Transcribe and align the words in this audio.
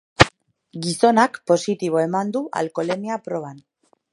Gizonak 0.85 1.37
positibo 1.51 2.01
eman 2.07 2.35
du 2.37 2.43
alkoholemia 2.63 3.23
proban. 3.29 3.63